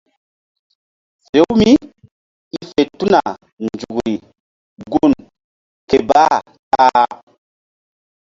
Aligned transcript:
Fe-u 1.29 1.51
mí 1.61 1.71
i 2.57 2.59
fe 2.69 2.81
tuna 2.97 3.21
nzukri 3.65 4.13
gun 4.91 5.13
ké 5.87 5.97
bah 6.09 6.37
ta. 6.71 6.87